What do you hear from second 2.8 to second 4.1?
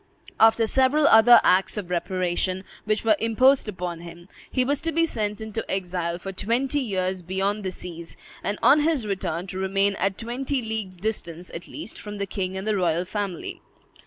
which were imposed upon